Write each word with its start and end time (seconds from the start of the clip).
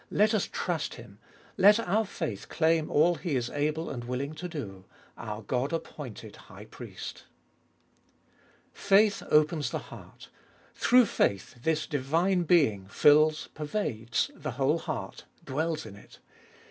Let 0.09 0.33
us 0.33 0.49
trust 0.51 0.95
Him. 0.95 1.19
Let 1.57 1.79
our 1.79 2.07
faith 2.07 2.49
claim 2.49 2.89
all 2.89 3.13
He 3.13 3.35
is 3.35 3.51
able 3.51 3.87
and 3.91 4.03
willing 4.03 4.33
to 4.33 4.47
do— 4.49 4.85
our 5.15 5.43
God 5.43 5.71
appointed 5.71 6.35
High 6.37 6.65
Priest. 6.65 7.25
3. 8.73 8.81
Faith 8.81 9.23
opens 9.29 9.69
the 9.69 9.77
heart— 9.93 10.29
through 10.73 11.05
faith 11.05 11.53
this 11.61 11.85
divine 11.85 12.45
Being 12.45 12.87
fills, 12.87 13.49
pervades, 13.53 14.31
the 14.33 14.53
whole 14.53 14.79
heart, 14.79 15.25
dwells 15.45 15.85
in 15.85 15.95
it. 15.95 16.17